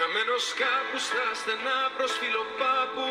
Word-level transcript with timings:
Χαμένος 0.00 0.46
κάπου 0.62 0.98
στα 1.08 1.26
στενά 1.40 1.80
προς 1.96 2.12
φιλοπάπου. 2.20 3.08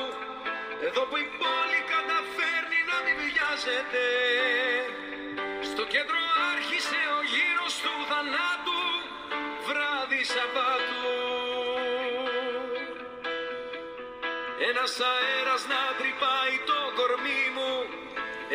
Εδώ 0.87 1.03
που 1.09 1.17
η 1.25 1.27
πόλη 1.41 1.79
καταφέρνει 1.93 2.79
να 2.91 2.97
μην 3.05 3.15
βιάζεται. 3.23 4.05
Στο 5.69 5.83
κέντρο 5.93 6.21
άρχισε 6.51 6.99
ο 7.17 7.19
γύρος 7.33 7.73
του 7.83 7.93
θανάτου 8.09 8.83
Βράδυ 9.67 10.21
Σαββάτου. 10.33 11.15
Ένας 14.69 14.93
αέρας 15.11 15.61
να 15.71 15.81
τρυπάει 15.99 16.55
το 16.69 16.79
κορμί 16.97 17.43
μου. 17.55 17.73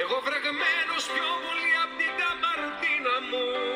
Εγώ 0.03 0.17
βρεγμένος 0.27 1.05
πιο 1.15 1.29
πολύ 1.45 1.71
απ' 1.85 1.95
την 2.01 2.13
καμπαρτίνα 2.21 3.17
μου 3.31 3.72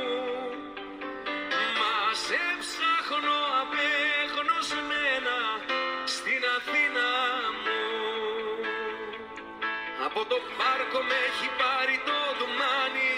το 10.30 10.38
πάρκο 10.58 11.00
με 11.08 11.16
έχει 11.28 11.48
πάρει 11.60 11.96
το 12.08 12.18
ντουμάνι. 12.36 13.16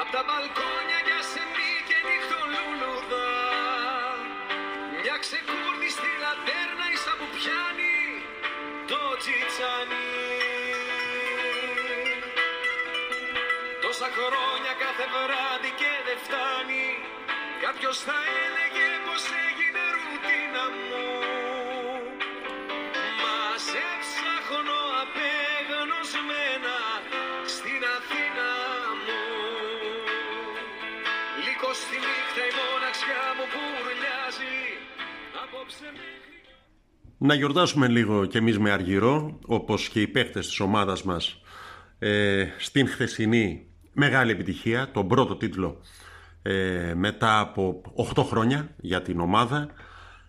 Απ' 0.00 0.10
τα 0.14 0.22
μπαλκόνια 0.26 1.00
για 1.06 1.20
σεμί 1.30 1.72
και 1.88 1.98
νυχτολούλουδα 2.06 3.28
Μια 5.00 5.16
ξεκούρδη 5.24 5.88
στη 5.96 6.10
λατέρνα 6.22 6.86
ίσα 6.94 7.14
που 7.18 7.26
πιάνει 7.36 7.98
το 8.90 9.00
τσιτσάνι 9.20 10.08
Τόσα 13.82 14.08
χρόνια 14.16 14.72
κάθε 14.84 15.06
βράδυ 15.14 15.70
και 15.80 15.92
δεν 16.06 16.18
φτάνει. 16.24 16.86
Κάποιος 17.64 17.96
θα 18.06 18.18
έλεγε 18.44 18.86
πως 19.06 19.22
έγινε 19.46 19.82
ρουτίνα 19.94 20.64
μου 20.76 21.17
Να 37.20 37.34
γιορτάσουμε 37.34 37.88
λίγο 37.88 38.26
κι 38.26 38.36
εμείς 38.36 38.58
με 38.58 38.70
αργυρό, 38.70 39.38
όπως 39.46 39.88
και 39.88 40.00
οι 40.00 40.06
παίχτες 40.06 40.46
της 40.46 40.60
ομάδας 40.60 41.02
μας 41.02 41.40
ε, 41.98 42.46
στην 42.58 42.88
χθεσινή 42.88 43.66
μεγάλη 43.92 44.30
επιτυχία, 44.30 44.90
τον 44.92 45.08
πρώτο 45.08 45.36
τίτλο 45.36 45.80
ε, 46.42 46.92
μετά 46.94 47.40
από 47.40 47.80
8 48.14 48.22
χρόνια 48.24 48.68
για 48.80 49.02
την 49.02 49.20
ομάδα. 49.20 49.68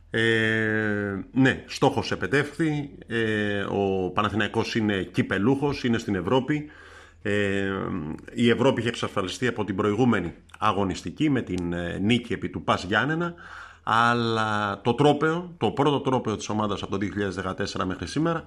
Ε, 0.10 1.20
ναι, 1.32 1.64
στόχος 1.68 2.12
επετεύχθη, 2.12 2.90
ε, 3.08 3.62
ο 3.62 4.12
Παναθηναϊκός 4.14 4.76
είναι 4.76 5.04
κυπελούχος, 5.04 5.84
είναι 5.84 5.98
στην 5.98 6.16
Ευρώπη. 6.16 6.70
Ε, 7.22 7.72
η 8.34 8.50
Ευρώπη 8.50 8.80
είχε 8.80 8.90
εξασφαλιστεί 8.90 9.48
από 9.48 9.64
την 9.64 9.76
προηγούμενη 9.76 10.34
αγωνιστική 10.58 11.30
με 11.30 11.42
την 11.42 11.74
ε, 11.74 11.98
νίκη 11.98 12.34
επί 12.34 12.50
του 12.50 12.64
Πας 12.64 12.84
Γιάννενα 12.84 13.34
αλλά 13.84 14.82
το 14.82 14.94
τρόπεο, 14.94 15.54
το 15.58 15.72
πρώτο 15.72 16.00
τρόπεο 16.00 16.36
της 16.36 16.50
ομάδας 16.50 16.84
από 16.84 16.98
το 16.98 17.08
2014 17.80 17.86
μέχρι 17.86 18.08
σήμερα 18.08 18.44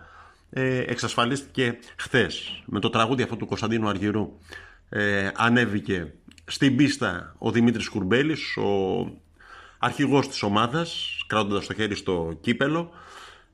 ε, 0.50 0.78
εξασφαλίστηκε 0.78 1.78
χθες. 1.96 2.62
Με 2.66 2.80
το 2.80 2.90
τραγούδι 2.90 3.22
αυτό 3.22 3.36
του 3.36 3.46
Κωνσταντίνου 3.46 3.88
Αργυρού 3.88 4.38
ε, 4.88 5.30
ανέβηκε 5.34 6.12
στην 6.44 6.76
πίστα 6.76 7.34
ο 7.38 7.50
Δημήτρης 7.50 7.88
Κουρμπέλης 7.88 8.56
ο 8.56 9.06
αρχηγός 9.78 10.28
της 10.28 10.42
ομάδας 10.42 11.16
κράτοντας 11.26 11.66
το 11.66 11.74
χέρι 11.74 11.94
στο 11.94 12.38
κύπελο 12.40 12.90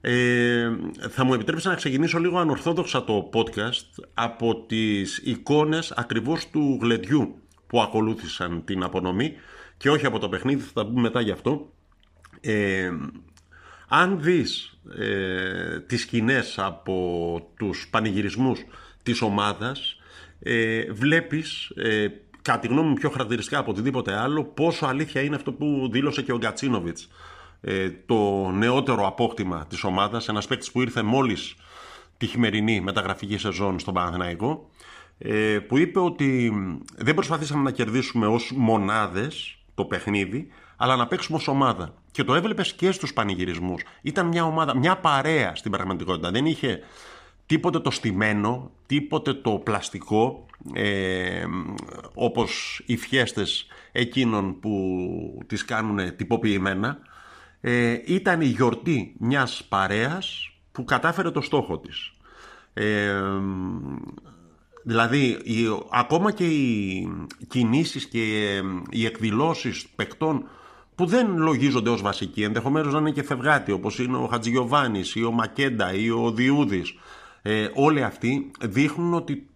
ε, 0.00 0.70
θα 1.08 1.24
μου 1.24 1.34
επιτρέψεις 1.34 1.66
να 1.66 1.74
ξεκινήσω 1.74 2.18
λίγο 2.18 2.38
ανορθόδοξα 2.38 3.04
το 3.04 3.30
podcast 3.32 4.04
από 4.14 4.64
τις 4.66 5.18
εικόνες 5.24 5.92
ακριβώς 5.96 6.50
του 6.50 6.78
γλεντιού 6.82 7.34
που 7.66 7.80
ακολούθησαν 7.80 8.64
την 8.64 8.82
απονομή 8.82 9.32
και 9.76 9.90
όχι 9.90 10.06
από 10.06 10.18
το 10.18 10.28
παιχνίδι, 10.28 10.62
θα 10.62 10.72
τα 10.72 10.86
πούμε 10.86 11.00
μετά 11.00 11.20
γι' 11.20 11.30
αυτό. 11.30 11.72
Ε, 12.40 12.90
αν 13.88 14.20
δεις 14.20 14.78
ε, 14.98 15.80
τις 15.80 16.00
σκηνές 16.00 16.58
από 16.58 17.50
τους 17.56 17.88
πανηγυρισμούς 17.90 18.64
της 19.02 19.22
ομάδας, 19.22 19.96
ε, 20.42 20.92
βλέπεις, 20.92 21.72
ε, 21.76 22.06
κατά 22.42 22.58
τη 22.58 22.66
γνώμη 22.66 22.88
μου 22.88 22.94
πιο 22.94 23.10
χαρακτηριστικά 23.10 23.58
από 23.58 23.70
οτιδήποτε 23.70 24.12
άλλο, 24.12 24.44
πόσο 24.44 24.86
αλήθεια 24.86 25.22
είναι 25.22 25.36
αυτό 25.36 25.52
που 25.52 25.88
δήλωσε 25.92 26.22
και 26.22 26.32
ο 26.32 26.36
Γκατσίνοβιτς, 26.36 27.08
ε, 27.60 27.90
το 28.06 28.50
νεότερο 28.50 29.06
απόκτημα 29.06 29.66
της 29.68 29.84
ομάδας, 29.84 30.28
ένας 30.28 30.46
παίκτης 30.46 30.72
που 30.72 30.80
ήρθε 30.80 31.02
μόλις 31.02 31.54
τη 32.16 32.26
χειμερινή 32.26 32.80
μεταγραφική 32.80 33.38
σεζόν 33.38 33.78
στον 33.78 33.94
Παναθηναϊκό, 33.94 34.70
ε, 35.18 35.58
που 35.58 35.78
είπε 35.78 36.00
ότι 36.00 36.52
δεν 36.96 37.14
προσπαθήσαμε 37.14 37.62
να 37.62 37.70
κερδίσουμε 37.70 38.26
ως 38.26 38.52
μονάδες 38.56 39.58
το 39.74 39.84
παιχνίδι, 39.84 40.48
αλλά 40.76 40.96
να 40.96 41.06
παίξουμε 41.06 41.38
ως 41.38 41.48
ομάδα. 41.48 41.94
Και 42.10 42.24
το 42.24 42.34
έβλεπες 42.34 42.72
και 42.72 42.90
στους 42.90 43.12
πανηγυρισμούς. 43.12 43.82
Ήταν 44.02 44.26
μια 44.26 44.44
ομάδα, 44.44 44.76
μια 44.76 44.96
παρέα 44.96 45.54
στην 45.54 45.70
πραγματικότητα. 45.70 46.30
Δεν 46.30 46.46
είχε 46.46 46.80
τίποτε 47.46 47.80
το 47.80 47.90
στημένο, 47.90 48.70
τίποτε 48.86 49.34
το 49.34 49.50
πλαστικό, 49.50 50.46
ε, 50.72 51.44
όπως 52.14 52.82
οι 52.86 52.96
φιέστες 52.96 53.66
εκείνων 53.92 54.60
που 54.60 55.44
τις 55.46 55.64
κάνουν 55.64 56.16
τυποποιημένα. 56.16 56.98
Ε, 57.60 57.98
ήταν 58.04 58.40
η 58.40 58.46
γιορτή 58.46 59.14
μιας 59.18 59.64
παρέας 59.68 60.52
που 60.72 60.84
κατάφερε 60.84 61.30
το 61.30 61.40
στόχο 61.40 61.78
της. 61.78 62.12
Ε, 62.74 63.14
Δηλαδή, 64.88 65.26
οι, 65.26 65.64
ακόμα 65.90 66.32
και 66.32 66.46
οι 66.46 67.08
κινήσεις 67.48 68.06
και 68.06 68.54
οι 68.90 69.04
εκδηλώσεις 69.04 69.86
παικτών 69.96 70.44
που 70.94 71.06
δεν 71.06 71.36
λογίζονται 71.36 71.90
ως 71.90 72.02
βασικοί, 72.02 72.42
ενδεχομένως 72.42 72.92
να 72.92 72.98
είναι 72.98 73.10
και 73.10 73.22
φευγάτοι, 73.22 73.72
όπως 73.72 73.98
είναι 73.98 74.16
ο 74.16 74.26
Χατζηγιοβάνης 74.26 75.14
ή 75.14 75.24
ο 75.24 75.30
Μακέντα 75.30 75.94
ή 75.94 76.10
ο 76.10 76.32
Διούδης, 76.32 76.94
ε, 77.42 77.68
όλοι 77.74 78.02
αυτοί 78.02 78.50
δείχνουν 78.60 79.14
ότι 79.14 79.46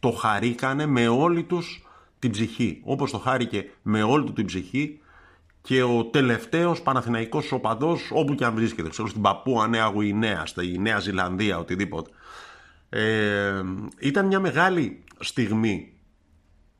το 0.00 0.10
χαρήκανε 0.10 0.86
με 0.86 1.08
όλη 1.08 1.42
τους 1.42 1.86
την 2.18 2.30
ψυχή. 2.30 2.80
Όπως 2.84 3.10
το 3.10 3.18
χάρηκε 3.18 3.70
με 3.82 4.02
όλη 4.02 4.24
του 4.24 4.32
την 4.32 4.46
ψυχή 4.46 4.99
και 5.62 5.82
ο 5.82 6.04
τελευταίος 6.04 6.82
Παναθηναϊκός 6.82 7.52
οπαδός 7.52 8.10
όπου 8.12 8.34
και 8.34 8.44
αν 8.44 8.54
βρίσκεται, 8.54 8.88
ξέρω 8.88 9.08
στην 9.08 9.22
Παππούα 9.22 9.68
Νέα 9.68 9.86
Γουινέα, 9.86 10.46
στη 10.46 10.78
Νέα 10.78 10.98
Ζηλανδία, 10.98 11.58
οτιδήποτε. 11.58 12.10
Ε, 12.88 13.62
ήταν 13.98 14.26
μια 14.26 14.40
μεγάλη 14.40 15.04
στιγμή 15.18 15.92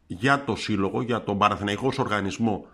για 0.06 0.44
το 0.44 0.56
σύλλογο, 0.56 1.02
για 1.02 1.22
τον 1.22 1.38
Παναθηναϊκός 1.38 1.98
οργανισμό 1.98 2.66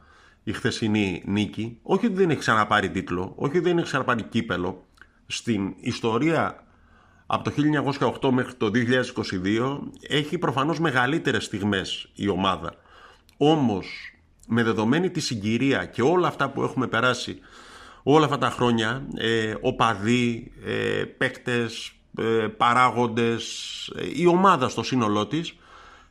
η 0.42 0.52
χθεσινή 0.52 1.22
νίκη. 1.26 1.78
Όχι 1.82 2.06
ότι 2.06 2.14
δεν 2.14 2.30
έχει 2.30 2.38
ξαναπάρει 2.38 2.90
τίτλο, 2.90 3.32
όχι 3.36 3.56
ότι 3.56 3.68
δεν 3.68 3.76
έχει 3.78 3.86
ξαναπάρει 3.86 4.22
κύπελο. 4.22 4.84
Στην 5.26 5.74
ιστορία 5.80 6.66
από 7.26 7.44
το 7.44 7.52
1908 8.22 8.30
μέχρι 8.30 8.54
το 8.54 8.70
2022 9.44 9.78
έχει 10.08 10.38
προφανώς 10.38 10.80
μεγαλύτερες 10.80 11.44
στιγμές 11.44 12.08
η 12.14 12.28
ομάδα. 12.28 12.74
Όμως 13.36 14.16
με 14.46 14.62
δεδομένη 14.62 15.10
τη 15.10 15.20
συγκυρία 15.20 15.84
και 15.84 16.02
όλα 16.02 16.28
αυτά 16.28 16.50
που 16.50 16.62
έχουμε 16.62 16.86
περάσει 16.86 17.38
όλα 18.02 18.24
αυτά 18.24 18.38
τα 18.38 18.50
χρόνια, 18.50 19.06
ε, 19.16 19.54
οπαδοί, 19.60 20.52
ε, 20.64 21.04
παίκτες, 21.04 21.92
ε, 22.18 22.46
παράγοντες, 22.56 23.44
ε, 23.96 24.06
η 24.14 24.26
ομάδα 24.26 24.68
στο 24.68 24.82
σύνολό 24.82 25.26
της, 25.26 25.56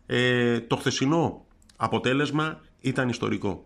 ε, 0.06 0.59
το 0.59 0.75
χθεσινό 0.75 1.45
αποτέλεσμα 1.75 2.62
ήταν 2.81 3.09
ιστορικό. 3.09 3.66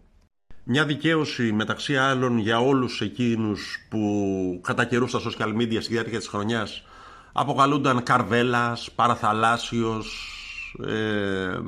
Μια 0.64 0.85
δικαίωση 0.85 1.52
μεταξύ 1.52 1.97
άλλων 1.97 2.38
για 2.38 2.59
όλους 2.59 3.02
εκείνους 3.02 3.88
που 3.90 4.59
κατά 4.64 4.85
καιρούς 4.85 5.09
στα 5.09 5.20
social 5.20 5.55
media 5.55 5.78
στη 5.82 5.94
διάρκεια 5.94 6.17
της 6.17 6.28
χρονιάς 6.28 6.84
αποκαλούνταν 7.32 8.03
Καρβέλας, 8.03 8.91
Παραθαλάσσιος, 8.96 10.34
ε, 10.88 11.59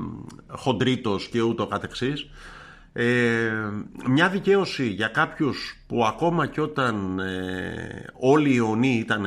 Χοντρίτος 0.47 1.27
και 1.27 1.41
ούτω 1.41 1.67
καθεξής. 1.67 2.29
Ε, 2.93 3.51
μια 4.07 4.29
δικαίωση 4.29 4.88
για 4.88 5.07
κάποιους 5.07 5.83
που 5.88 6.05
ακόμα 6.05 6.47
και 6.47 6.61
όταν 6.61 7.19
ε, 7.19 8.05
όλοι 8.19 8.49
οι 8.49 8.55
ιονοί 8.55 8.97
ήταν 8.97 9.25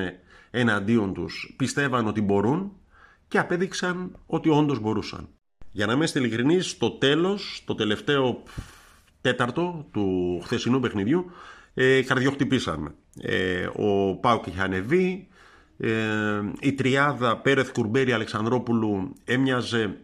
εναντίον 0.51 1.15
τους 1.15 1.55
πιστεύαν 1.57 2.07
ότι 2.07 2.21
μπορούν 2.21 2.73
και 3.29 3.39
απέδειξαν 3.39 4.19
ότι 4.27 4.49
όντως 4.49 4.81
μπορούσαν. 4.81 5.29
Για 5.73 5.87
να 5.87 5.93
είμαστε 5.93 6.19
ειλικρινείς, 6.19 6.71
στο 6.71 6.91
τέλος, 6.91 7.63
το 7.67 7.75
τελευταίο 7.75 8.43
τέταρτο 9.21 9.87
του 9.93 10.41
χθεσινού 10.45 10.81
παιχνιδιού, 10.81 11.31
ε, 11.75 12.03
καρδιοχτυπήσαμε. 12.03 12.95
Ε, 13.21 13.67
ο 13.77 14.17
Πάουκ 14.17 14.47
είχε 14.47 14.61
ανεβεί, 14.61 15.29
ε, 15.79 16.41
η 16.61 16.73
τριάδα 16.73 17.37
Πέρεθ 17.37 17.73
Κουρμπέρι 17.73 18.13
Αλεξανδρόπουλου 18.13 19.15
έμοιαζε 19.25 19.97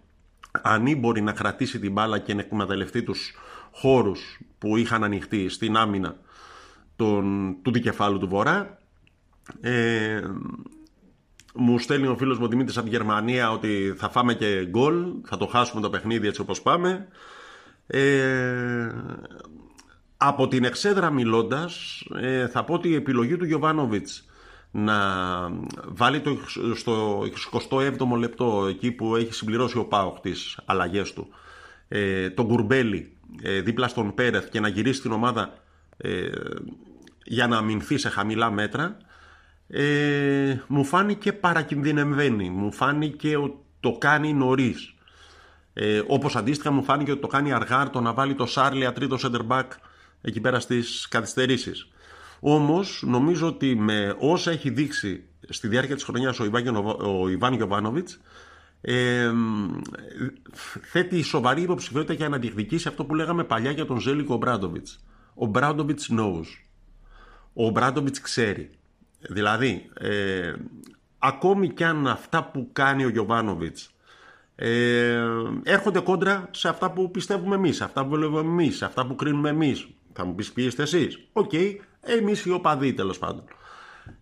ανήμπορη 0.50 1.20
να 1.20 1.32
κρατήσει 1.32 1.78
την 1.78 1.92
μπάλα 1.92 2.18
και 2.18 2.34
να 2.34 2.40
εκμεταλλευτεί 2.40 3.02
τους 3.02 3.34
χώρους 3.72 4.40
που 4.58 4.76
είχαν 4.76 5.04
ανοιχτεί 5.04 5.48
στην 5.48 5.76
άμυνα 5.76 6.16
τον, 6.96 7.56
του 7.62 7.72
δικεφάλου 7.72 8.18
του 8.18 8.28
Βορρά. 8.28 8.78
Ε, 9.60 10.20
μου 11.54 11.78
στέλνει 11.78 12.06
ο 12.06 12.16
φίλος 12.16 12.38
μου 12.38 12.44
ο 12.44 12.48
Δημήτρης 12.48 12.76
από 12.76 12.88
τη 12.88 12.96
Γερμανία 12.96 13.52
ότι 13.52 13.94
θα 13.96 14.08
φάμε 14.08 14.34
και 14.34 14.66
γκολ, 14.66 15.06
θα 15.24 15.36
το 15.36 15.46
χάσουμε 15.46 15.80
το 15.80 15.90
παιχνίδι 15.90 16.26
έτσι 16.26 16.40
όπως 16.40 16.62
πάμε. 16.62 17.08
Ε, 17.86 18.88
από 20.16 20.48
την 20.48 20.64
εξέδρα 20.64 21.10
μιλώντας, 21.10 22.02
ε, 22.20 22.48
θα 22.48 22.64
πω 22.64 22.74
ότι 22.74 22.88
η 22.88 22.94
επιλογή 22.94 23.36
του 23.36 23.44
Γιωβάνοβιτς 23.44 24.24
να 24.70 24.96
βάλει 25.88 26.20
το, 26.20 26.38
στο 26.74 27.22
27ο 27.70 28.16
λεπτό 28.18 28.66
εκεί 28.68 28.92
που 28.92 29.16
έχει 29.16 29.34
συμπληρώσει 29.34 29.78
ο 29.78 29.84
Πάοκ 29.84 30.20
τις 30.20 30.58
αλλαγές 30.64 31.12
του 31.12 31.28
ε, 31.88 32.30
τον 32.30 32.46
Γκουρμπέλη 32.46 32.96
ε, 32.96 33.19
δίπλα 33.62 33.88
στον 33.88 34.14
Πέρεθ 34.14 34.48
και 34.48 34.60
να 34.60 34.68
γυρίσει 34.68 35.00
την 35.00 35.12
ομάδα 35.12 35.52
ε, 35.96 36.28
για 37.24 37.46
να 37.46 37.56
αμυνθεί 37.56 37.98
σε 37.98 38.08
χαμηλά 38.08 38.50
μέτρα 38.50 38.96
ε, 39.68 40.60
μου 40.66 40.84
φάνηκε 40.84 41.32
παρακινδυνευμένη 41.32 42.50
μου 42.50 42.72
φάνηκε 42.72 43.36
ότι 43.36 43.56
το 43.80 43.96
κάνει 43.98 44.32
νωρίς. 44.32 44.94
Ε, 45.72 46.02
όπως 46.06 46.36
αντίστοιχα 46.36 46.70
μου 46.70 46.82
φάνηκε 46.82 47.10
ότι 47.10 47.20
το 47.20 47.26
κάνει 47.26 47.52
αργά 47.52 47.90
το 47.90 48.00
να 48.00 48.12
βάλει 48.12 48.34
το 48.34 48.46
Σάρλια 48.46 48.92
τρίτο 48.92 49.16
center 49.20 49.46
back 49.48 49.66
εκεί 50.20 50.40
πέρα 50.40 50.60
στις 50.60 51.08
καθυστερήσεις 51.08 51.88
όμως 52.40 53.02
νομίζω 53.06 53.46
ότι 53.46 53.74
με 53.74 54.16
όσα 54.18 54.50
έχει 54.50 54.70
δείξει 54.70 55.24
στη 55.48 55.68
διάρκεια 55.68 55.94
της 55.94 56.04
χρονιάς 56.04 56.40
ο, 56.40 56.44
Ιβάν, 56.44 56.76
ο 57.00 57.28
Ιβάν 57.28 57.54
Γιωβάνοβιτς 57.54 58.20
ε, 58.80 59.30
θέτει 60.82 61.22
σοβαρή 61.22 61.62
υποψηφιότητα 61.62 62.12
για 62.12 62.28
να 62.28 62.38
διεκδικήσει 62.38 62.88
αυτό 62.88 63.04
που 63.04 63.14
λέγαμε 63.14 63.44
παλιά 63.44 63.70
για 63.70 63.86
τον 63.86 64.00
Ζέλικο 64.00 64.36
Ομπράντοβιτς. 64.36 65.04
Ο 65.34 65.46
Ομπράντοβιτς 65.46 66.10
knows. 66.12 66.46
Ο 67.52 67.70
Ομπράντοβιτς 67.70 68.20
ξέρει. 68.20 68.70
Δηλαδή, 69.20 69.90
ε, 70.00 70.54
ακόμη 71.18 71.68
κι 71.68 71.84
αν 71.84 72.06
αυτά 72.06 72.44
που 72.44 72.68
κάνει 72.72 73.04
ο 73.04 73.08
Γιοβάνοβιτς 73.08 73.94
ε, 74.54 75.22
έρχονται 75.62 76.00
κόντρα 76.00 76.48
σε 76.50 76.68
αυτά 76.68 76.90
που 76.90 77.10
πιστεύουμε 77.10 77.54
εμείς, 77.54 77.80
αυτά 77.80 78.06
που 78.06 78.10
βλέπουμε 78.14 78.40
εμείς, 78.40 78.82
αυτά 78.82 79.06
που 79.06 79.14
κρίνουμε 79.14 79.48
εμείς. 79.48 79.88
Θα 80.12 80.24
μου 80.24 80.34
πεις 80.34 80.52
ποιοι 80.52 80.64
είστε 80.68 80.82
εσείς. 80.82 81.18
OK, 81.32 81.50
okay, 81.52 81.76
εμείς 82.00 82.44
οι 82.44 82.50
οπαδοί 82.50 82.92
τέλος 82.92 83.18
πάντων. 83.18 83.44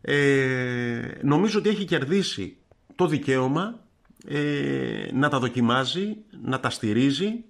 Ε, 0.00 1.00
νομίζω 1.22 1.58
ότι 1.58 1.68
έχει 1.68 1.84
κερδίσει 1.84 2.56
το 2.94 3.06
δικαίωμα 3.06 3.80
ε, 4.26 5.08
να 5.12 5.28
τα 5.28 5.38
δοκιμάζει, 5.38 6.16
να 6.42 6.60
τα 6.60 6.70
στηρίζει 6.70 7.44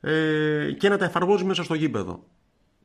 ε, 0.00 0.72
και 0.78 0.88
να 0.88 0.96
τα 0.96 1.04
εφαρμόζει 1.04 1.44
μέσα 1.44 1.62
στο 1.62 1.74
γήπεδο. 1.74 2.24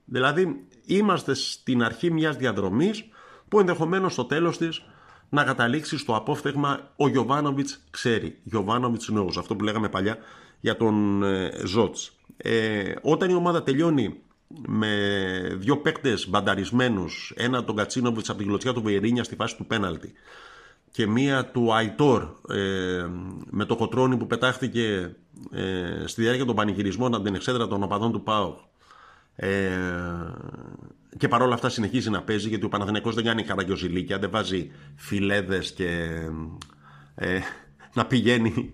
Δηλαδή 0.05 0.65
είμαστε 0.85 1.33
στην 1.33 1.83
αρχή 1.83 2.11
μιας 2.11 2.35
διαδρομής 2.35 3.03
που 3.47 3.59
ενδεχομένως 3.59 4.13
στο 4.13 4.25
τέλος 4.25 4.57
της 4.57 4.81
να 5.29 5.43
καταλήξει 5.43 5.97
στο 5.97 6.15
απόφθεγμα 6.15 6.91
ο 6.95 7.07
Γιωβάνοβιτς 7.07 7.83
ξέρει. 7.89 8.37
Γιωβάνοβιτς 8.43 9.11
knows, 9.13 9.33
αυτό 9.37 9.55
που 9.55 9.63
λέγαμε 9.63 9.89
παλιά 9.89 10.17
για 10.59 10.77
τον 10.77 11.23
ε, 11.23 11.51
Ζότς. 11.65 12.17
Ε, 12.37 12.93
όταν 13.01 13.29
η 13.29 13.33
ομάδα 13.33 13.63
τελειώνει 13.63 14.19
με 14.67 14.89
δύο 15.55 15.77
παίκτες 15.77 16.29
μπανταρισμένους, 16.29 17.33
ένα 17.35 17.63
τον 17.63 17.75
Κατσίνοβιτς 17.75 18.29
από 18.29 18.37
τη 18.37 18.43
γλωσσιά 18.43 18.73
του 18.73 18.81
Βεϊρίνια 18.81 19.23
στη 19.23 19.35
φάση 19.35 19.57
του 19.57 19.65
πέναλτη 19.65 20.13
και 20.93 21.07
μία 21.07 21.45
του 21.45 21.73
Αϊτόρ 21.73 22.23
ε, 22.49 23.05
με 23.49 23.65
το 23.65 23.75
κοτρόνι 23.75 24.17
που 24.17 24.27
πετάχτηκε 24.27 25.15
ε, 25.51 26.03
στη 26.05 26.21
διάρκεια 26.21 26.45
των 26.45 26.55
πανηγυρισμών 26.55 27.13
από 27.13 27.23
την 27.23 27.35
εξέδρα 27.35 27.67
των 27.67 27.83
οπαδών 27.83 28.11
του 28.11 28.23
ΠΑΟ 28.23 28.55
ε, 29.35 29.71
και 31.17 31.27
παρόλα 31.27 31.53
αυτά 31.53 31.69
συνεχίζει 31.69 32.09
να 32.09 32.21
παίζει 32.21 32.49
γιατί 32.49 32.65
ο 32.65 32.69
Παναθηναϊκός 32.69 33.15
δεν 33.15 33.23
κάνει 33.23 33.43
καραγκιοζηλίκια 33.43 34.19
δεν 34.19 34.29
βάζει 34.29 34.71
φιλέδες 34.95 35.71
και 35.71 36.19
ε, 37.15 37.39
να 37.93 38.05
πηγαίνει 38.05 38.73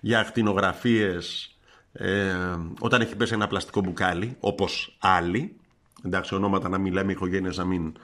για 0.00 0.20
ακτινογραφίες 0.20 1.56
ε, 1.92 2.34
όταν 2.78 3.00
έχει 3.00 3.16
πέσει 3.16 3.34
ένα 3.34 3.46
πλαστικό 3.46 3.80
μπουκάλι 3.80 4.36
όπως 4.40 4.96
άλλοι. 5.00 5.56
Εντάξει 6.04 6.34
ονόματα 6.34 6.68
να 6.68 6.78
μην 6.78 6.92
λέμε 6.92 7.12
οικογένειες 7.12 7.56
να 7.56 7.64
μην 7.64 7.94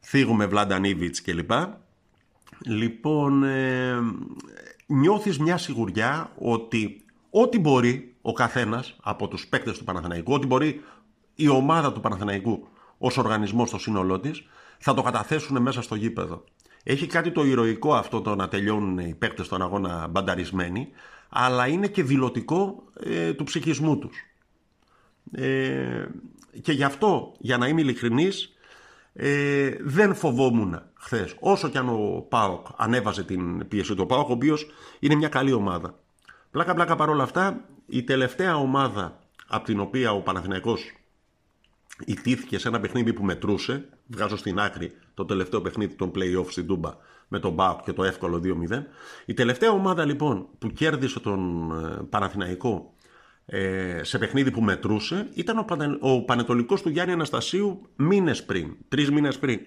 θίγουμε 0.00 0.46
Βλαντανίβιτς 0.46 1.22
κλπ 1.22 1.50
Λοιπόν, 2.66 3.42
ε, 3.44 3.98
νιώθεις 4.86 5.38
μια 5.38 5.56
σιγουριά 5.56 6.32
ότι 6.38 7.04
ό,τι 7.30 7.58
μπορεί 7.58 8.14
ο 8.22 8.32
καθένας 8.32 8.96
από 9.02 9.28
τους 9.28 9.46
παίκτες 9.46 9.78
του 9.78 9.84
Παναθηναϊκού, 9.84 10.32
ό,τι 10.32 10.46
μπορεί 10.46 10.84
η 11.34 11.48
ομάδα 11.48 11.92
του 11.92 12.00
Παναθηναϊκού 12.00 12.68
ως 12.98 13.16
οργανισμό 13.18 13.66
στο 13.66 13.78
σύνολό 13.78 14.20
της, 14.20 14.46
θα 14.78 14.94
το 14.94 15.02
καταθέσουν 15.02 15.62
μέσα 15.62 15.82
στο 15.82 15.94
γήπεδο. 15.94 16.44
Έχει 16.82 17.06
κάτι 17.06 17.30
το 17.30 17.44
ηρωικό 17.44 17.94
αυτό 17.94 18.20
το 18.20 18.34
να 18.34 18.48
τελειώνουν 18.48 18.98
οι 18.98 19.14
παίκτες 19.18 19.46
στον 19.46 19.62
αγώνα 19.62 20.06
μπανταρισμένοι, 20.06 20.88
αλλά 21.28 21.66
είναι 21.66 21.86
και 21.86 22.02
δηλωτικό 22.02 22.82
ε, 23.00 23.32
του 23.32 23.44
ψυχισμού 23.44 23.98
τους. 23.98 24.16
Ε, 25.32 26.06
και 26.62 26.72
γι' 26.72 26.84
αυτό, 26.84 27.32
για 27.38 27.58
να 27.58 27.66
είμαι 27.66 27.80
ειλικρινής, 27.80 28.57
ε, 29.20 29.76
δεν 29.80 30.14
φοβόμουν 30.14 30.82
χθες. 30.94 31.36
Όσο 31.40 31.68
κι 31.68 31.78
αν 31.78 31.88
ο 31.88 32.26
Πάοκ 32.28 32.66
ανέβαζε 32.76 33.24
την 33.24 33.68
πίεση 33.68 33.94
του, 33.94 34.02
ο 34.02 34.06
Πάοκ, 34.06 34.28
ο 34.28 34.32
οποίος 34.32 34.66
είναι 34.98 35.14
μια 35.14 35.28
καλή 35.28 35.52
ομάδα. 35.52 35.98
Πλάκα-πλάκα 36.50 36.96
παρόλα 36.96 37.22
αυτά, 37.22 37.64
η 37.86 38.02
τελευταία 38.02 38.56
ομάδα 38.56 39.18
από 39.46 39.64
την 39.64 39.80
οποία 39.80 40.12
ο 40.12 40.20
Παναθηναϊκός 40.20 40.92
ιτήθηκε 42.06 42.58
σε 42.58 42.68
ένα 42.68 42.80
παιχνίδι 42.80 43.12
που 43.12 43.24
μετρούσε, 43.24 43.88
βγάζω 44.06 44.36
στην 44.36 44.58
άκρη 44.58 44.92
το 45.14 45.24
τελευταίο 45.24 45.60
παιχνίδι 45.60 45.94
των 45.94 46.12
play-off 46.14 46.46
στην 46.48 46.66
Τούμπα 46.66 46.96
με 47.28 47.38
τον 47.38 47.56
Πάοκ 47.56 47.82
και 47.82 47.92
το 47.92 48.04
εύκολο 48.04 48.40
2-0. 48.44 48.48
Η 49.26 49.34
τελευταία 49.34 49.70
ομάδα 49.70 50.04
λοιπόν 50.04 50.48
που 50.58 50.68
κέρδισε 50.68 51.20
τον 51.20 51.70
ε, 51.84 52.02
Παναθηναϊκό 52.10 52.94
ε, 53.50 54.00
σε 54.04 54.18
παιχνίδι 54.18 54.50
που 54.50 54.60
μετρούσε 54.60 55.28
ήταν 55.34 55.58
ο, 55.58 55.62
Πανε, 55.62 55.96
ο 56.00 56.24
Πανετολικός 56.24 56.82
του 56.82 56.88
Γιάννη 56.88 57.12
Αναστασίου 57.12 57.88
μήνες 57.96 58.44
πριν, 58.44 58.76
τρεις 58.88 59.10
μήνες 59.10 59.38
πριν. 59.38 59.60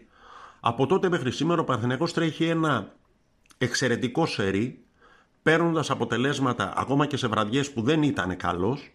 Από 0.59 0.85
τότε 0.85 1.09
μέχρι 1.09 1.31
σήμερα 1.31 1.61
ο 1.61 1.63
Παναθηναϊκός 1.63 2.13
τρέχει 2.13 2.45
ένα 2.45 2.93
εξαιρετικό 3.57 4.25
σερί 4.25 4.83
παίρνοντας 5.41 5.89
αποτελέσματα 5.89 6.73
ακόμα 6.77 7.05
και 7.05 7.17
σε 7.17 7.27
βραδιές 7.27 7.71
που 7.71 7.81
δεν 7.81 8.03
ήταν 8.03 8.37
καλός 8.37 8.91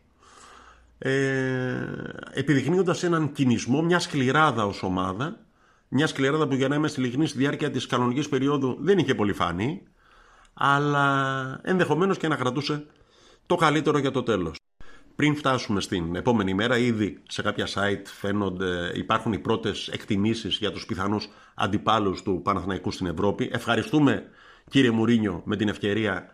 ε, 0.99 1.87
επιδεικνύοντας 2.33 3.03
έναν 3.03 3.33
κινησμό, 3.33 3.83
μια 3.83 3.99
σκληράδα 3.99 4.67
ως 4.67 4.83
ομάδα 4.83 5.47
μια 5.89 6.07
σκληράδα 6.07 6.49
που 6.49 6.55
για 6.55 6.69
να 6.69 6.75
είμαι 6.75 6.89
στη 6.89 7.27
στη 7.27 7.39
διάρκεια 7.39 7.71
της 7.71 7.87
κανονικής 7.87 8.29
περίοδου 8.29 8.77
δεν 8.81 8.99
είχε 8.99 9.15
πολύ 9.15 9.33
φανεί 9.33 9.83
αλλά 10.55 11.61
ενδεχομένως 11.63 12.19
και 12.19 12.29
να 12.29 12.37
κρατούσε 12.37 12.87
το 13.47 13.55
καλύτερο 13.55 13.99
για 13.99 14.11
το 14.11 14.23
τέλος. 14.23 14.57
Πριν 15.17 15.37
φτάσουμε 15.37 15.81
στην 15.81 16.17
επόμενη 16.17 16.55
μέρα, 16.55 16.79
ήδη 16.79 17.23
σε 17.29 17.43
κάποια 17.43 17.67
site 17.67 18.03
φαίνονται, 18.05 18.93
υπάρχουν 18.95 19.33
οι 19.33 19.39
πρώτες 19.39 19.89
εκτιμήσεις 19.89 20.57
για 20.57 20.73
τους 20.73 20.87
πιθανούς 20.87 21.29
αντιπάλους 21.55 22.23
του 22.23 22.41
Παναθηναϊκού 22.45 22.91
στην 22.91 23.07
Ευρώπη. 23.07 23.51
Ευχαριστούμε 23.53 24.25
κύριε 24.71 24.91
Μουρίνιο 24.91 25.43
με 25.45 25.57
την 25.57 25.69
ευκαιρία 25.69 26.27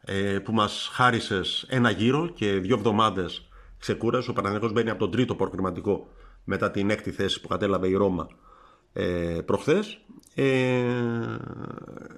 ε, 0.00 0.38
που 0.38 0.52
μας 0.52 0.90
χάρισες 0.92 1.66
ένα 1.68 1.90
γύρο 1.90 2.28
και 2.28 2.52
δύο 2.52 2.76
εβδομάδες 2.76 3.48
ξεκούρασε. 3.78 4.30
Ο 4.30 4.32
Παναθηναϊκός 4.32 4.72
μπαίνει 4.72 4.90
από 4.90 4.98
τον 4.98 5.10
τρίτο 5.10 5.34
προκριματικό 5.34 6.08
μετά 6.44 6.70
την 6.70 6.90
έκτη 6.90 7.10
θέση 7.10 7.40
που 7.40 7.48
κατέλαβε 7.48 7.88
η 7.88 7.94
Ρώμα 7.94 8.28
ε, 8.92 9.38
προχθές. 9.44 9.98
Ε, 10.34 10.82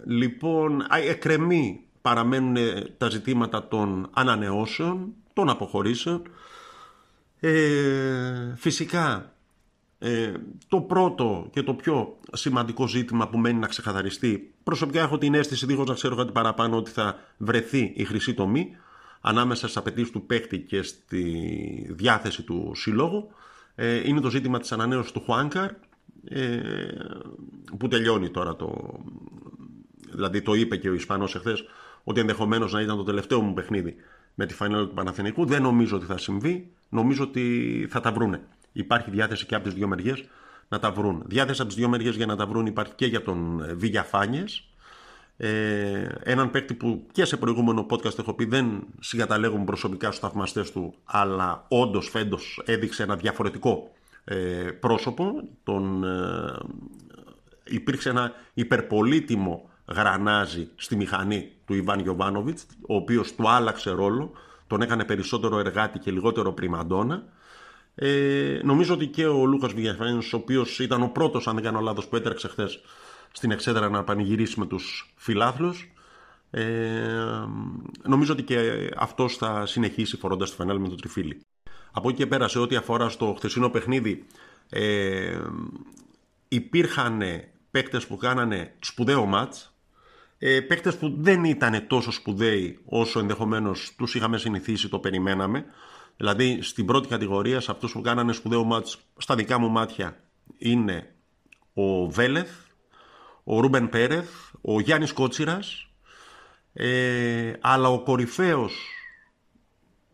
λοιπόν, 0.04 0.86
εκρεμή 1.08 1.84
παραμένουν 2.02 2.56
τα 2.98 3.10
ζητήματα 3.10 3.68
των 3.68 4.08
ανανεώσεων 4.12 5.14
των 5.36 5.48
αποχωρήσεων. 5.48 6.22
Ε, 7.40 8.54
φυσικά 8.56 9.32
ε, 9.98 10.32
το 10.68 10.80
πρώτο 10.80 11.48
και 11.52 11.62
το 11.62 11.74
πιο 11.74 12.18
σημαντικό 12.32 12.88
ζήτημα 12.88 13.28
που 13.28 13.38
μένει 13.38 13.58
να 13.58 13.66
ξεκαθαριστεί 13.66 14.54
προσωπικά 14.62 15.00
έχω 15.00 15.18
την 15.18 15.34
αίσθηση 15.34 15.66
δίχως 15.66 15.86
να 15.86 15.94
ξέρω 15.94 16.16
κάτι 16.16 16.32
παραπάνω 16.32 16.76
ότι 16.76 16.90
θα 16.90 17.18
βρεθεί 17.36 17.92
η 17.96 18.04
χρυσή 18.04 18.34
τομή 18.34 18.76
ανάμεσα 19.20 19.62
στις 19.62 19.76
απαιτήσεις 19.76 20.10
του 20.10 20.26
παίκτη 20.26 20.58
και 20.58 20.82
στη 20.82 21.22
διάθεση 21.90 22.42
του 22.42 22.72
συλλόγου 22.74 23.30
ε, 23.74 24.08
είναι 24.08 24.20
το 24.20 24.30
ζήτημα 24.30 24.58
της 24.58 24.72
ανανέωσης 24.72 25.12
του 25.12 25.20
Χουάνκαρ 25.20 25.70
ε, 26.28 26.60
που 27.78 27.88
τελειώνει 27.88 28.30
τώρα 28.30 28.56
το 28.56 29.00
δηλαδή 30.10 30.42
το 30.42 30.54
είπε 30.54 30.76
και 30.76 30.88
ο 30.88 30.94
Ισπανός 30.94 31.34
εχθές 31.34 31.64
ότι 32.04 32.20
ενδεχομένως 32.20 32.72
να 32.72 32.80
ήταν 32.80 32.96
το 32.96 33.02
τελευταίο 33.02 33.40
μου 33.40 33.52
παιχνίδι 33.52 33.96
με 34.38 34.46
τη 34.46 34.54
φανέλα 34.54 34.86
του 34.86 34.94
Παναθηνικού. 34.94 35.44
Δεν 35.44 35.62
νομίζω 35.62 35.96
ότι 35.96 36.06
θα 36.06 36.18
συμβεί. 36.18 36.70
Νομίζω 36.88 37.22
ότι 37.22 37.86
θα 37.90 38.00
τα 38.00 38.12
βρούνε. 38.12 38.40
Υπάρχει 38.72 39.10
διάθεση 39.10 39.46
και 39.46 39.54
από 39.54 39.64
τις 39.64 39.74
δύο 39.74 39.88
μεριές 39.88 40.24
να 40.68 40.78
τα 40.78 40.90
βρουν. 40.90 41.22
Διάθεση 41.26 41.60
από 41.60 41.70
τις 41.70 41.78
δύο 41.78 41.88
μεριές 41.88 42.16
για 42.16 42.26
να 42.26 42.36
τα 42.36 42.46
βρουν 42.46 42.66
υπάρχει 42.66 42.92
και 42.94 43.06
για 43.06 43.22
τον 43.22 43.62
ε, 43.62 43.74
Βηγιαφάνιε. 43.74 44.44
Ε, 45.36 46.06
έναν 46.22 46.50
παίκτη 46.50 46.74
που 46.74 47.06
και 47.12 47.24
σε 47.24 47.36
προηγούμενο 47.36 47.86
podcast 47.90 48.18
έχω 48.18 48.34
πει 48.34 48.44
δεν 48.44 48.86
συγκαταλέγουμε 49.00 49.64
προσωπικά 49.64 50.06
στους 50.06 50.18
θαυμαστές 50.18 50.72
του, 50.72 50.94
αλλά 51.04 51.64
όντως 51.68 52.08
φέτος 52.08 52.62
έδειξε 52.64 53.02
ένα 53.02 53.16
διαφορετικό 53.16 53.90
πρόσωπο. 54.80 55.48
Τον, 55.62 56.04
υπήρξε 57.64 58.08
ένα 58.08 58.32
υπερπολίτιμο 58.54 59.70
γρανάζι 59.88 60.68
στη 60.76 60.96
μηχανή 60.96 61.52
του 61.66 61.74
Ιβάν 61.74 62.00
Γιωβάνοβιτς, 62.00 62.66
ο 62.88 62.94
οποίος 62.94 63.34
του 63.34 63.48
άλλαξε 63.48 63.90
ρόλο, 63.90 64.32
τον 64.66 64.82
έκανε 64.82 65.04
περισσότερο 65.04 65.58
εργάτη 65.58 65.98
και 65.98 66.10
λιγότερο 66.10 66.52
πριμαντόνα. 66.52 67.24
Ε, 67.94 68.60
νομίζω 68.62 68.94
ότι 68.94 69.06
και 69.06 69.26
ο 69.26 69.44
Λούκας 69.44 69.72
Βηγιαφένης, 69.72 70.32
ο 70.32 70.36
οποίος 70.36 70.78
ήταν 70.78 71.02
ο 71.02 71.08
πρώτος, 71.08 71.46
αν 71.46 71.54
δεν 71.54 71.64
κάνω 71.64 71.80
λάθος, 71.80 72.08
που 72.08 72.16
έτρεξε 72.16 72.48
χθες 72.48 72.80
στην 73.32 73.50
εξέδρα 73.50 73.88
να 73.88 74.04
πανηγυρίσει 74.04 74.60
με 74.60 74.66
τους 74.66 75.14
φιλάθλους, 75.16 75.90
ε, 76.50 76.64
νομίζω 78.02 78.32
ότι 78.32 78.42
και 78.42 78.90
αυτός 78.96 79.36
θα 79.36 79.66
συνεχίσει 79.66 80.16
φορώντας 80.16 80.50
τη 80.50 80.56
φανέλα 80.56 80.78
με 80.78 80.88
το 80.88 80.94
τριφύλι. 80.94 81.40
Από 81.92 82.08
εκεί 82.08 82.18
και 82.18 82.26
πέρα 82.26 82.48
σε 82.48 82.58
ό,τι 82.58 82.76
αφορά 82.76 83.08
στο 83.08 83.34
χθεσινό 83.36 83.70
παιχνίδι, 83.70 84.26
ε, 84.68 85.38
υπήρχαν 86.48 87.22
παίκτες 87.70 88.06
που 88.06 88.16
κάνανε 88.16 88.74
σπουδαίο 88.78 89.24
μάτς, 89.24 89.75
ε, 90.38 90.60
παίκτες 90.60 90.96
που 90.96 91.14
δεν 91.18 91.44
ήταν 91.44 91.86
τόσο 91.86 92.10
σπουδαίοι 92.10 92.78
όσο 92.84 93.18
ενδεχομένως 93.18 93.94
τους 93.96 94.14
είχαμε 94.14 94.38
συνηθίσει, 94.38 94.88
το 94.88 94.98
περιμέναμε. 94.98 95.64
Δηλαδή 96.16 96.58
στην 96.62 96.86
πρώτη 96.86 97.08
κατηγορία, 97.08 97.60
σε 97.60 97.70
αυτούς 97.70 97.92
που 97.92 98.00
κάνανε 98.00 98.32
σπουδαίο 98.32 98.64
μάτς, 98.64 98.98
στα 99.16 99.34
δικά 99.34 99.58
μου 99.58 99.68
μάτια, 99.68 100.20
είναι 100.58 101.14
ο 101.74 102.10
Βέλεθ, 102.10 102.50
ο 103.44 103.60
Ρούμπεν 103.60 103.88
Πέρεθ, 103.88 104.28
ο 104.60 104.80
Γιάννης 104.80 105.12
Κότσιρας, 105.12 105.88
ε, 106.72 107.52
αλλά 107.60 107.88
ο 107.88 108.02
κορυφαίος 108.02 108.90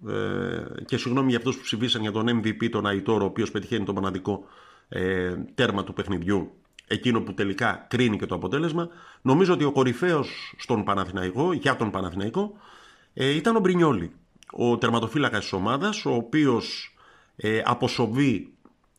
ε, 0.08 0.82
και 0.84 0.96
συγγνώμη 0.96 1.28
για 1.28 1.38
αυτούς 1.38 1.56
που 1.56 1.62
ψηφίσαν 1.62 2.02
για 2.02 2.12
τον 2.12 2.40
MVP, 2.42 2.68
τον 2.70 2.86
Αϊτόρο, 2.86 3.24
ο 3.24 3.26
οποίος 3.26 3.50
πετυχαίνει 3.50 3.84
το 3.84 3.92
μοναδικό 3.92 4.44
ε, 4.88 5.34
τέρμα 5.54 5.84
του 5.84 5.92
παιχνιδιού, 5.92 6.52
εκείνο 6.92 7.20
που 7.20 7.34
τελικά 7.34 7.86
κρίνει 7.88 8.18
και 8.18 8.26
το 8.26 8.34
αποτέλεσμα, 8.34 8.88
νομίζω 9.22 9.52
ότι 9.52 9.64
ο 9.64 9.72
κορυφαίος 9.72 10.54
στον 10.58 10.84
Παναθηναϊκό, 10.84 11.52
για 11.52 11.76
τον 11.76 11.90
Παναθηναϊκό, 11.90 12.52
ε, 13.14 13.28
ήταν 13.28 13.56
ο 13.56 13.60
Μπρινιόλη, 13.60 14.12
ο 14.52 14.78
τερματοφύλακας 14.78 15.40
της 15.40 15.52
ομάδας, 15.52 16.04
ο 16.04 16.14
οποίος 16.14 16.96
ε, 17.36 17.62
αποσοβεί 17.64 18.52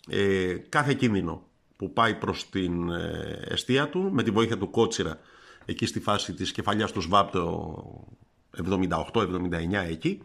ε, 0.10 0.54
κάθε 0.70 0.94
κίνδυνο 0.94 1.44
που 1.76 1.94
πάει 1.94 2.16
προς 2.16 2.50
την 2.50 2.90
ε, 2.90 3.40
αιστεία 3.48 3.90
του, 3.90 4.10
με 4.12 4.24
τη 4.24 4.32
βοήθεια 4.32 4.58
του 4.58 4.70
Κότσιρα, 4.70 5.20
εκεί 5.66 5.86
στη 5.86 6.00
φάση 6.00 6.34
της 6.34 6.52
κεφαλιάς 6.52 6.92
του 6.92 7.02
ΣΒΑΠ 7.02 7.32
το 7.32 7.76
78-79 8.58 9.28
εκεί, 9.90 10.22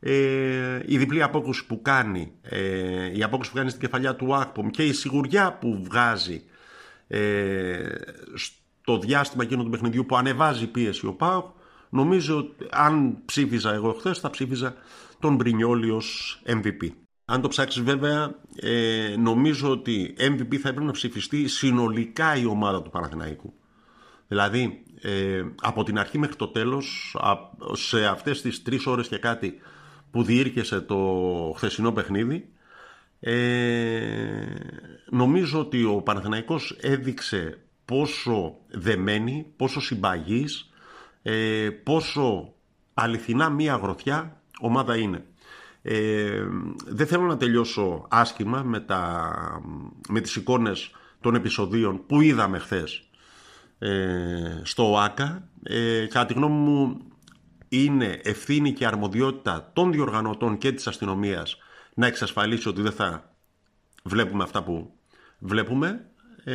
ε, 0.00 0.80
η 0.86 0.98
διπλή 0.98 1.22
απόκρουση 1.22 1.66
που 1.66 1.82
κάνει, 1.82 2.32
ε, 2.42 3.18
η 3.18 3.22
απόκρουση 3.22 3.50
που 3.50 3.56
κάνει 3.56 3.68
στην 3.68 3.80
κεφαλιά 3.80 4.16
του 4.16 4.34
Άκπομ 4.34 4.68
και 4.68 4.84
η 4.84 4.92
σιγουριά 4.92 5.52
που 5.60 5.80
βγάζει 5.82 6.42
ε, 7.12 7.94
στο 8.34 8.98
διάστημα 8.98 9.42
εκείνο 9.42 9.62
του 9.62 9.70
παιχνιδιού 9.70 10.06
που 10.06 10.16
ανεβάζει 10.16 10.66
πίεση 10.66 11.06
ο 11.06 11.12
Πάοκ, 11.12 11.46
νομίζω 11.90 12.48
αν 12.70 13.16
ψήφιζα 13.24 13.72
εγώ 13.72 13.92
χθες, 13.92 14.18
θα 14.18 14.30
ψήφιζα 14.30 14.74
τον 15.18 15.34
Μπρινιόλη 15.34 15.90
ως 15.90 16.40
MVP. 16.46 16.88
Αν 17.24 17.40
το 17.40 17.48
ψάξεις 17.48 17.82
βέβαια, 17.82 18.34
ε, 18.56 19.14
νομίζω 19.18 19.70
ότι 19.70 20.14
MVP 20.18 20.56
θα 20.56 20.68
έπρεπε 20.68 20.86
να 20.86 20.92
ψηφιστεί 20.92 21.48
συνολικά 21.48 22.36
η 22.36 22.44
ομάδα 22.44 22.82
του 22.82 22.90
Παναθηναϊκού. 22.90 23.52
Δηλαδή, 24.28 24.82
ε, 25.02 25.44
από 25.60 25.82
την 25.82 25.98
αρχή 25.98 26.18
μέχρι 26.18 26.36
το 26.36 26.48
τέλος, 26.48 27.16
σε 27.72 28.06
αυτές 28.06 28.40
τις 28.40 28.62
τρεις 28.62 28.86
ώρες 28.86 29.08
και 29.08 29.18
κάτι 29.18 29.54
που 30.10 30.22
διήρκεσε 30.22 30.80
το 30.80 30.96
χθεσινό 31.56 31.92
παιχνίδι, 31.92 32.48
ε, 33.20 34.46
νομίζω 35.10 35.60
ότι 35.60 35.84
ο 35.84 36.02
Παναθηναϊκός 36.02 36.76
έδειξε 36.80 37.58
πόσο 37.84 38.56
δεμένη, 38.68 39.52
πόσο 39.56 39.80
συμπαγής, 39.80 40.70
ε, 41.22 41.68
πόσο 41.82 42.54
αληθινά 42.94 43.48
μία 43.48 43.74
αγροθιά 43.74 44.42
ομάδα 44.60 44.96
είναι. 44.96 45.24
Ε, 45.82 46.42
δεν 46.86 47.06
θέλω 47.06 47.26
να 47.26 47.36
τελειώσω 47.36 48.06
άσχημα 48.08 48.62
με, 48.62 48.80
τα, 48.80 49.32
με 50.08 50.20
τις 50.20 50.36
εικόνες 50.36 50.90
των 51.20 51.34
επεισοδίων 51.34 52.06
που 52.06 52.20
είδαμε 52.20 52.58
χθες 52.58 53.10
ε, 53.78 54.60
στο 54.62 54.92
ΟΑΚΑ. 54.92 55.48
Ε, 55.62 56.06
κατά 56.06 56.26
τη 56.26 56.34
γνώμη 56.34 56.54
μου 56.54 57.00
είναι 57.68 58.20
ευθύνη 58.22 58.72
και 58.72 58.86
αρμοδιότητα 58.86 59.70
των 59.72 59.92
διοργανωτών 59.92 60.58
και 60.58 60.72
της 60.72 60.86
αστυνομίας 60.86 61.58
να 62.00 62.06
εξασφαλίσει 62.06 62.68
ότι 62.68 62.82
δεν 62.82 62.92
θα 62.92 63.34
βλέπουμε 64.02 64.42
αυτά 64.42 64.62
που 64.62 64.92
βλέπουμε. 65.38 66.04
Ε, 66.44 66.54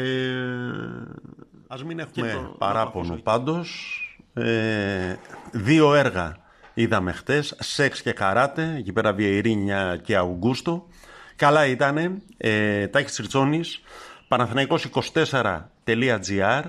ας 1.67 1.83
μην 1.83 1.99
έχουμε 1.99 2.51
παράπονο 2.57 3.15
πάντως. 3.15 3.99
Ε, 4.33 5.15
δύο 5.51 5.95
έργα 5.95 6.37
είδαμε 6.73 7.11
χτες, 7.11 7.55
Σεξ 7.59 8.01
και 8.01 8.11
Καράτε, 8.11 8.75
εκεί 8.77 8.93
πέρα 8.93 9.13
Βιεϊρίνια 9.13 9.99
και 10.03 10.15
Αουγκούστο. 10.15 10.87
Καλά 11.35 11.65
ήτανε, 11.65 12.21
ε, 12.37 12.87
Τάκης 12.87 13.17
Ριτσόνης, 13.17 13.81
Παναθηναϊκός24.gr. 14.27 16.63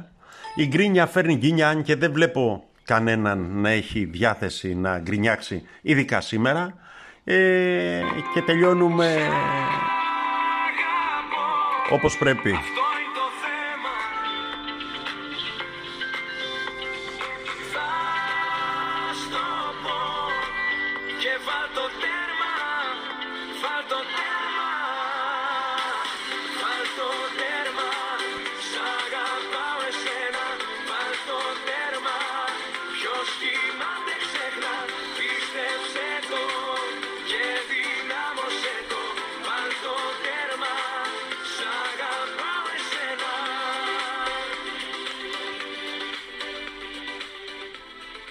Η 0.55 0.67
γκρίνια 0.67 1.07
φέρνει 1.07 1.35
γκίνια, 1.35 1.69
αν 1.69 1.83
και 1.83 1.97
δεν 1.97 2.13
βλέπω 2.13 2.65
κανέναν 2.85 3.61
να 3.61 3.71
έχει 3.71 4.05
διάθεση 4.05 4.75
να 4.75 4.99
γκρινιάξει, 4.99 5.63
ειδικά 5.83 6.21
σήμερα. 6.21 6.85
Ε, 7.29 8.01
και 8.35 8.43
τελειώνουμε 8.43 9.17
όπως 11.91 12.19
πρέπει. 12.19 12.59